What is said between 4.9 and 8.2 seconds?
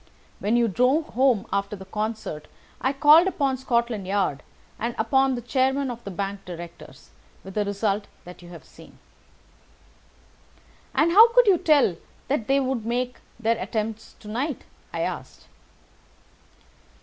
upon the chairman of the bank directors, with the result